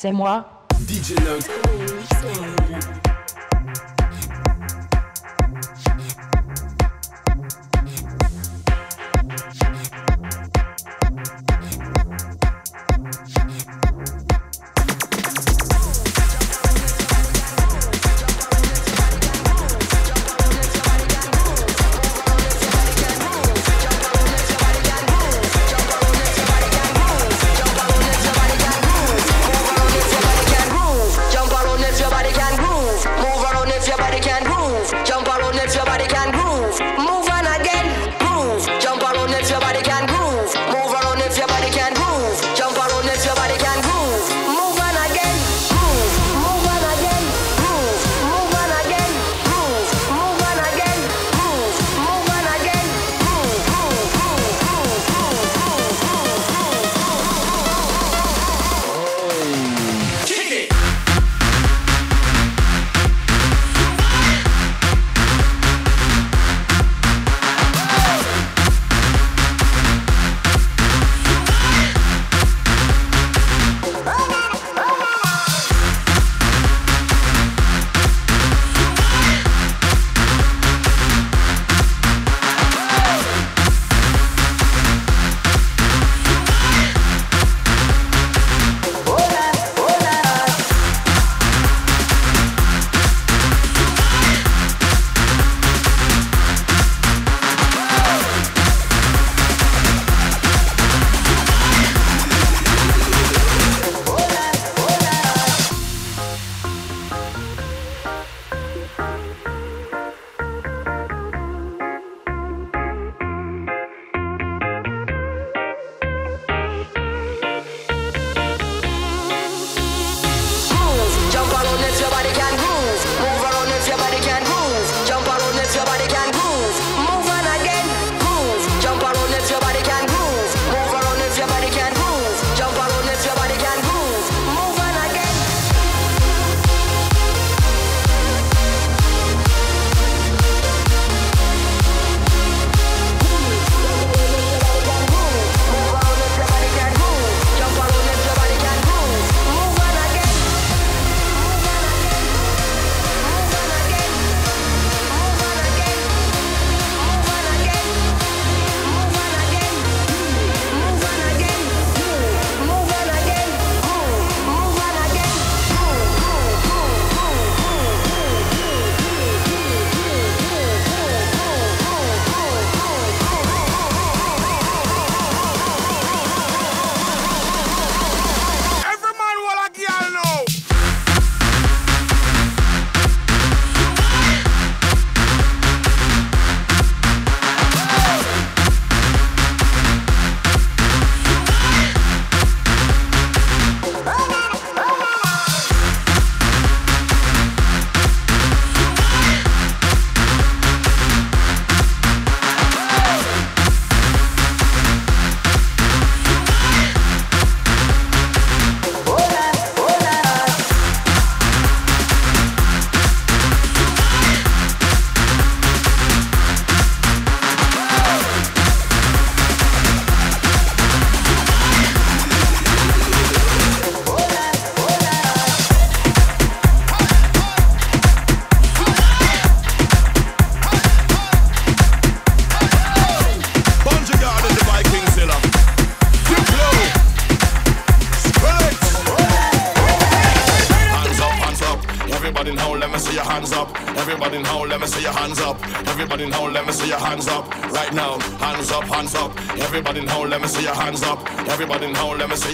c'est 0.00 0.12
moi. 0.12 0.46
DJ 0.86 1.16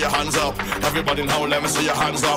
your 0.04 0.12
hands 0.12 0.36
up. 0.36 0.54
Everybody 0.84 1.24
now, 1.24 1.46
let 1.46 1.62
me 1.62 1.68
see 1.68 1.84
your 1.86 1.94
hands 1.94 2.22
up. 2.24 2.33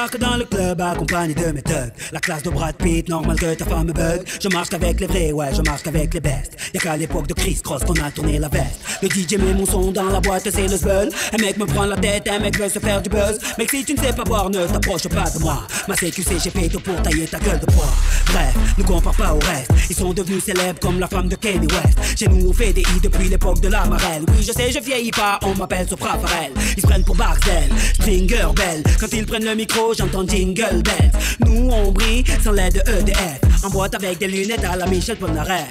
Débarque 0.00 0.18
dans 0.18 0.36
le 0.36 0.44
club 0.44 0.80
accompagné 0.80 1.34
de 1.34 1.52
mes 1.52 1.60
thugs. 1.62 1.92
La 2.12 2.20
classe 2.20 2.42
de 2.42 2.48
Brad 2.48 2.74
Pitt, 2.76 3.06
normal 3.08 3.38
que 3.38 3.54
ta 3.54 3.66
femme 3.66 3.88
me 3.88 3.92
bug. 3.92 4.22
Je 4.40 4.48
marche 4.48 4.70
qu'avec 4.70 4.98
les 4.98 5.06
vrais, 5.06 5.32
ouais, 5.32 5.48
je 5.54 5.60
marche 5.60 5.82
qu'avec 5.82 6.14
les 6.14 6.20
bestes. 6.20 6.56
Y'a 6.72 6.80
qu'à 6.80 6.96
l'époque 6.96 7.26
de 7.26 7.34
Chris 7.34 7.60
Cross 7.62 7.84
qu'on 7.84 8.00
a 8.02 8.10
tourné 8.10 8.38
la 8.38 8.48
veste. 8.48 8.80
Le 9.02 9.08
DJ 9.08 9.36
met 9.38 9.52
mon 9.52 9.66
son 9.66 9.92
dans 9.92 10.04
la 10.04 10.20
boîte, 10.20 10.48
c'est 10.50 10.68
le 10.68 10.76
zbeul. 10.76 11.10
Un 11.34 11.42
mec 11.42 11.58
me 11.58 11.66
prend 11.66 11.84
la 11.84 11.96
tête, 11.96 12.26
un 12.28 12.38
mec 12.38 12.58
veut 12.58 12.70
se 12.70 12.78
faire 12.78 13.02
du 13.02 13.10
buzz. 13.10 13.38
Mais 13.58 13.66
si 13.68 13.84
tu 13.84 13.92
ne 13.92 13.98
sais 13.98 14.14
pas 14.14 14.24
boire, 14.24 14.48
ne 14.48 14.66
t'approche 14.66 15.06
pas 15.08 15.28
de 15.28 15.38
moi. 15.40 15.66
Ma 15.90 15.96
CQC, 15.96 16.38
j'ai 16.38 16.68
tout 16.68 16.78
pour 16.78 17.02
tailler 17.02 17.26
ta 17.26 17.40
gueule 17.40 17.58
de 17.58 17.66
poids. 17.66 17.92
Bref, 18.26 18.54
ne 18.78 18.84
compare 18.84 19.12
pas 19.12 19.34
au 19.34 19.40
reste. 19.40 19.72
Ils 19.90 19.96
sont 19.96 20.12
devenus 20.12 20.44
célèbres 20.44 20.78
comme 20.78 21.00
la 21.00 21.08
femme 21.08 21.28
de 21.28 21.34
Kanye 21.34 21.66
West. 21.66 22.16
Chez 22.16 22.28
nous, 22.28 22.48
on 22.48 22.52
fait 22.52 22.72
des 22.72 22.82
i 22.82 23.00
depuis 23.02 23.28
l'époque 23.28 23.60
de 23.60 23.66
la 23.66 23.84
marelle. 23.86 24.22
Oui, 24.28 24.44
je 24.46 24.52
sais, 24.52 24.70
je 24.70 24.78
vieillis 24.78 25.10
pas, 25.10 25.40
on 25.42 25.52
m'appelle 25.56 25.88
Sopra 25.88 26.16
Farel. 26.16 26.52
Ils 26.76 26.80
se 26.80 26.86
prennent 26.86 27.02
pour 27.02 27.16
Barcel, 27.16 27.68
Stringer 27.94 28.46
Bell. 28.54 28.84
Quand 29.00 29.12
ils 29.12 29.26
prennent 29.26 29.44
le 29.44 29.56
micro, 29.56 29.92
j'entends 29.92 30.24
Jingle 30.24 30.80
Bells. 30.84 31.10
Nous, 31.40 31.68
on 31.72 31.90
brille 31.90 32.22
sans 32.44 32.52
l'aide 32.52 32.74
de 32.74 33.00
EDF. 33.00 33.40
En 33.64 33.70
boîte 33.70 33.96
avec 33.96 34.18
des 34.18 34.28
lunettes 34.28 34.64
à 34.64 34.76
la 34.76 34.86
Michel 34.86 35.16
Polnareff. 35.16 35.70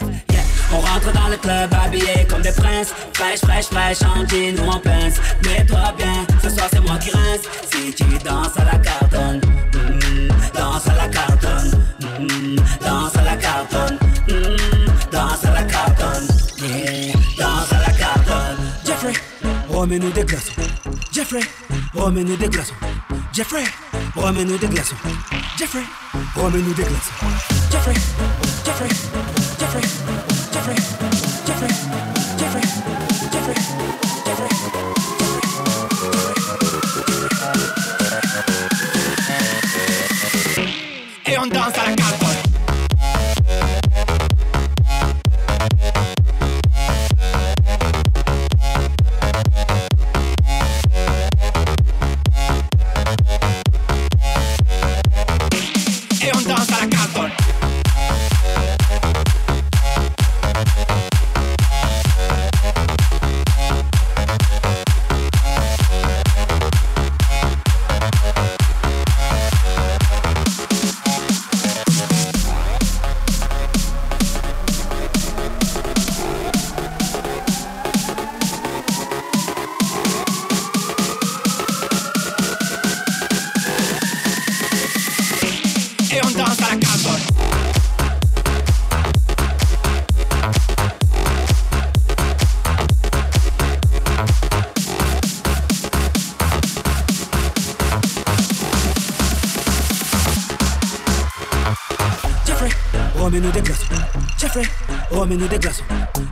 On 0.72 0.80
rentre 0.82 1.12
dans 1.14 1.28
le 1.30 1.38
club 1.38 1.74
habillé 1.74 2.28
comme 2.30 2.42
des 2.42 2.52
princes 2.52 2.94
Fraîche, 3.14 3.40
fraîche, 3.40 3.66
fraîche, 3.66 4.02
en 4.04 4.28
jean 4.28 4.60
ou 4.64 4.70
en 4.70 4.80
pince 4.80 5.20
Mets-toi 5.44 5.94
bien, 5.98 6.26
ce 6.44 6.50
soir 6.50 6.68
c'est 6.72 6.82
moi 6.82 6.98
qui 6.98 7.10
rince 7.10 7.42
Si 7.72 7.94
tu 7.94 8.04
danses 8.24 8.58
à 8.58 8.66
la 8.66 8.78
cartonne 8.78 9.38
mm, 9.38 9.59
Danse 10.60 10.88
à 10.90 10.96
la 10.96 11.08
cartonne. 11.08 11.72
Mm, 12.20 12.56
Danse 12.82 13.16
à 13.16 13.24
la 13.24 13.38
cartonne. 13.38 13.98
Mm, 14.28 15.10
Danse 15.10 15.46
à 15.46 15.52
la 15.54 15.64
cartonne. 15.64 16.28
Yeah, 16.62 17.14
Danse 17.38 17.72
à 17.72 17.80
la 17.80 17.94
cartonne. 17.94 18.58
Jeffrey, 18.86 19.14
remets-nous 19.70 20.12
des 20.12 20.26
glaçons. 20.26 20.52
Jeffrey, 21.14 21.40
remets-nous 21.96 22.36
des 22.36 22.50
glaçons. 22.50 22.74
Jeffrey, 23.32 23.64
remets-nous 24.18 24.58
des 24.58 24.68
glaçons. 24.68 24.98
Jeffrey, 25.58 25.84
remets-nous 26.36 26.74
des 26.74 26.84
glaçons. 26.84 27.14
Jeffrey, 27.72 27.94
Jeffrey, 28.66 28.90
Jeffrey 29.60 29.82
Jeffrey, 30.52 30.76
Jeffrey, 30.76 30.76
Jeffrey, 31.48 32.09
et 86.12 86.22
on 86.24 86.30
nous 86.30 86.42
des. 86.42 87.40
Jeffrey, 104.40 104.64
remets-nous 105.12 105.48
des 105.48 105.60
glaçons. 105.60 105.84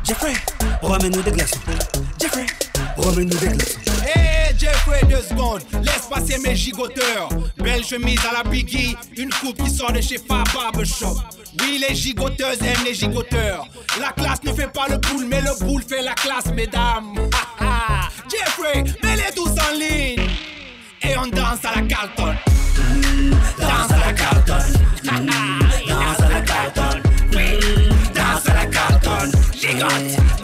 Jeffrey, 0.03 0.33
remets-nous 0.81 1.21
des 1.21 1.31
glaçons. 1.31 1.59
Jeffrey, 2.19 2.45
remets-nous 2.97 3.37
des 3.37 3.47
glaçons. 3.47 3.86
c'est 6.47 6.55
gigoteur. 6.55 7.29
Belle 7.57 7.83
chemise 7.83 8.19
à 8.29 8.41
la 8.41 8.49
Biggie, 8.49 8.95
une 9.17 9.29
coupe 9.29 9.61
qui 9.61 9.69
sort 9.69 9.91
de 9.91 10.01
chez 10.01 10.17
Fab 10.17 10.83
Shop. 10.85 11.17
Oui, 11.61 11.83
les 11.87 11.95
gigoteuses 11.95 12.61
aiment 12.61 12.85
les 12.85 12.93
gigoteurs. 12.93 13.67
La 13.99 14.11
classe 14.11 14.43
ne 14.43 14.53
fait 14.53 14.71
pas 14.71 14.87
le 14.89 14.97
boule, 14.97 15.25
mais 15.29 15.41
le 15.41 15.65
boule 15.65 15.83
fait 15.83 16.01
la 16.01 16.13
classe, 16.13 16.47
mesdames. 16.53 17.15
Jeffrey, 18.31 18.83
mets-les 19.03 19.33
tous 19.35 19.49
en 19.49 19.73
ligne. 19.73 20.29
Et 21.01 21.17
on 21.17 21.27
danse 21.27 21.65
à 21.65 21.75
la 21.75 21.81
Carlton. 21.81 22.35
Danse 23.59 23.91
à 23.91 24.05
la 24.05 24.13
Carlton. 24.13 24.53
Danse 25.03 26.19
à 26.21 26.29
la 26.29 26.41
Carlton. 26.41 27.01
Oui, 27.33 27.89
danse 28.15 28.49
à 28.49 28.53
la 28.53 28.65
Carlton. 28.65 29.31
Gigote. 29.53 30.36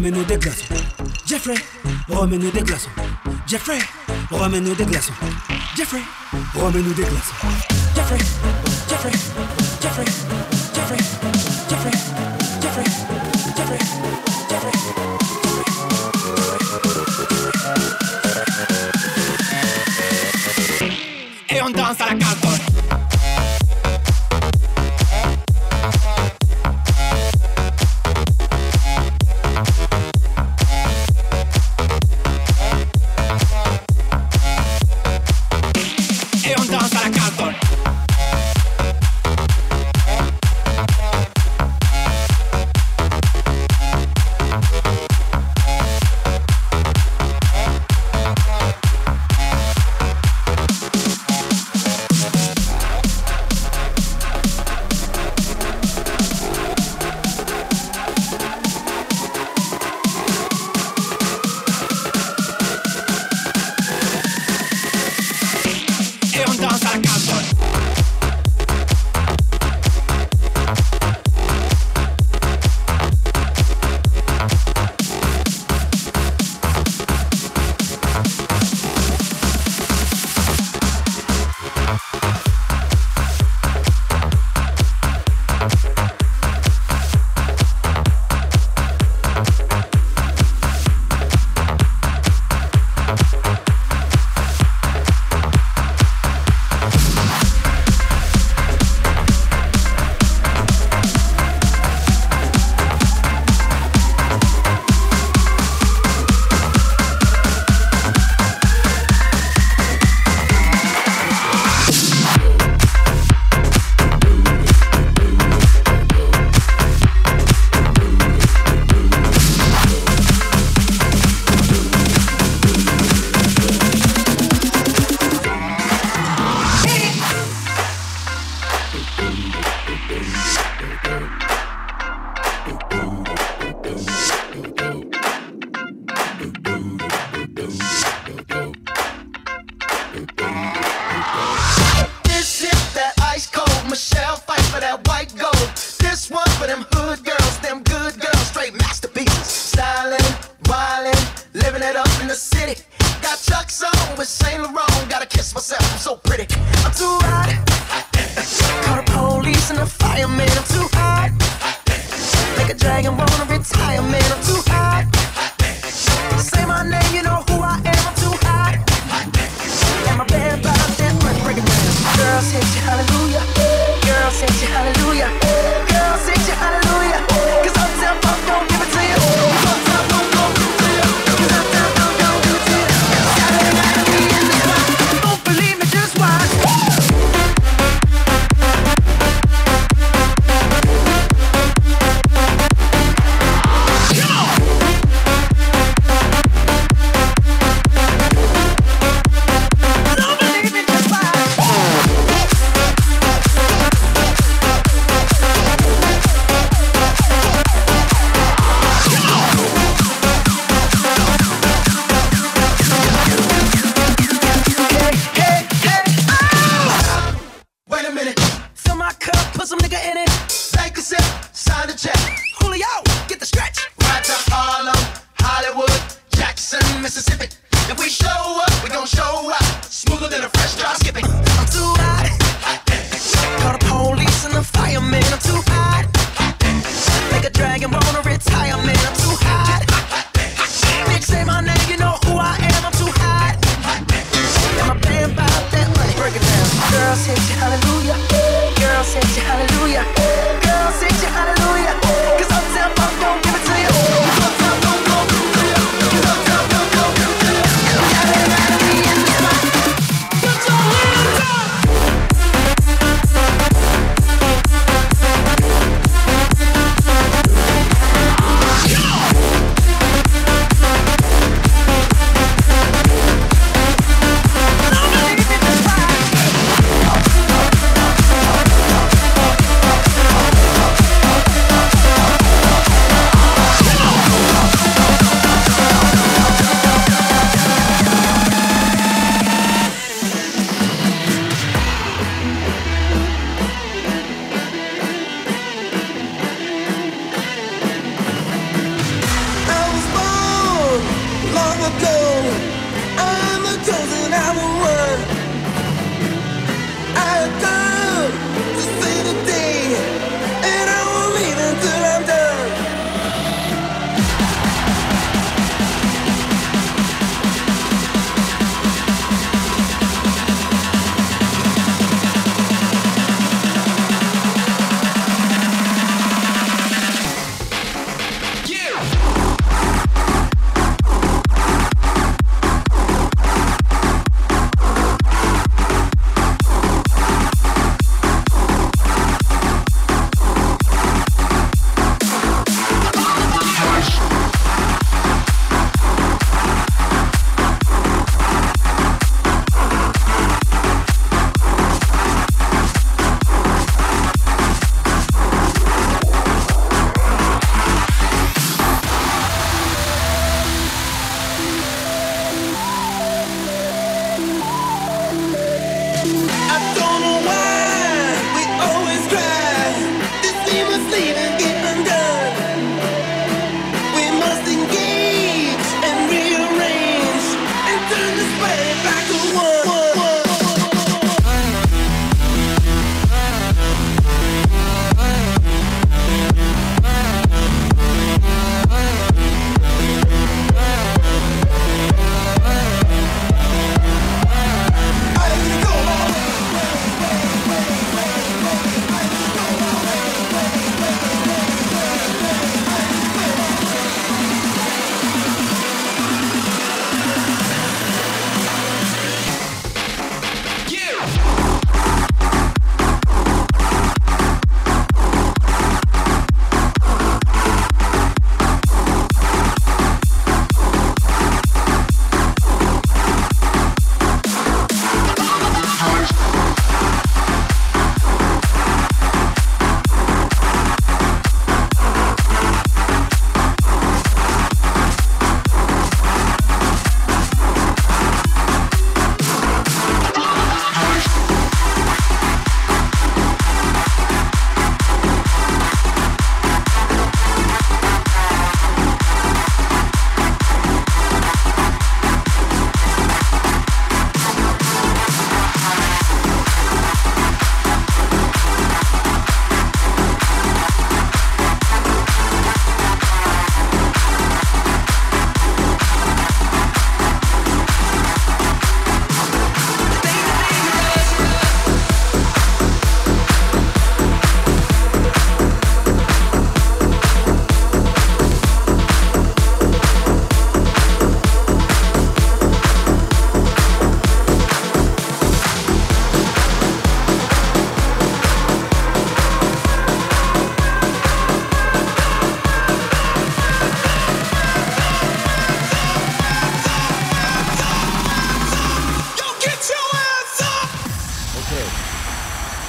remets-nous 0.00 0.24
des 0.24 0.38
glaçons. 0.38 0.74
Jeffrey, 1.26 1.54
remets-nous 2.08 2.50
des 2.50 2.62
glaçons. 2.62 2.88
Jeffrey, 3.46 3.78
remets-nous 4.30 4.74
des 4.74 4.86
glaçons. 4.86 5.12
Jeffrey, 5.76 6.00
remets-nous 6.54 6.94
des 6.94 7.02
glaçons. 7.02 7.34
Jeffrey, 7.94 8.18
Jeffrey, 8.88 9.12
Jeffrey, 9.82 10.04
Jeffrey, 10.74 10.96
Jeffrey, 11.68 11.92
Jeffrey, 12.62 12.84
Jeffrey, 13.52 13.78
Jeffrey. 14.48 14.72
Et 21.50 21.62
on 21.62 21.70
danse 21.70 22.00
à 22.00 22.14
la. 22.14 22.29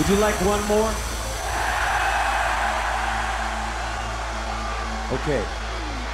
Would 0.01 0.09
you 0.09 0.15
like 0.15 0.33
one 0.41 0.61
more? 0.67 0.89
Okay. 5.13 5.45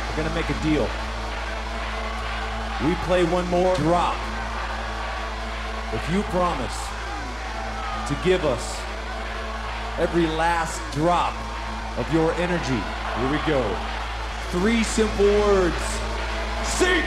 We're 0.10 0.18
gonna 0.18 0.36
make 0.36 0.50
a 0.50 0.62
deal. 0.62 0.90
We 2.86 2.96
play 3.06 3.24
one 3.24 3.48
more 3.48 3.74
drop. 3.78 4.18
If 5.94 6.06
you 6.12 6.22
promise 6.24 6.78
to 8.10 8.18
give 8.26 8.44
us 8.44 8.78
every 9.98 10.28
last 10.36 10.82
drop 10.92 11.34
of 11.98 12.12
your 12.12 12.34
energy, 12.34 12.84
here 13.22 13.32
we 13.32 13.38
go. 13.48 13.64
Three 14.52 14.84
simple 14.84 15.28
words. 15.48 15.82
Seek 16.66 17.06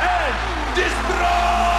and 0.00 0.74
destroy! 0.74 1.75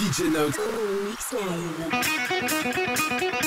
DJ 0.00 0.30
Note. 0.32 0.56
Mix. 3.20 3.39